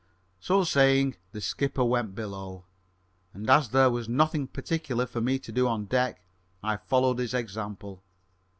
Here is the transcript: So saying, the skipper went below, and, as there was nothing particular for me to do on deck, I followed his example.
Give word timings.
So 0.39 0.63
saying, 0.63 1.17
the 1.31 1.39
skipper 1.41 1.85
went 1.85 2.15
below, 2.15 2.65
and, 3.35 3.47
as 3.51 3.69
there 3.69 3.91
was 3.91 4.09
nothing 4.09 4.47
particular 4.47 5.05
for 5.05 5.21
me 5.21 5.37
to 5.37 5.51
do 5.51 5.67
on 5.67 5.85
deck, 5.85 6.23
I 6.63 6.77
followed 6.77 7.19
his 7.19 7.35
example. 7.35 8.01